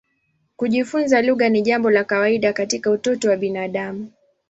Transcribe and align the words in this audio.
Kujifunza 0.55 1.21
lugha 1.21 1.49
ni 1.49 1.61
jambo 1.61 1.89
la 1.91 2.03
kawaida 2.03 2.53
katika 2.53 2.91
utoto 2.91 3.29
wa 3.29 3.37
binadamu. 3.37 4.11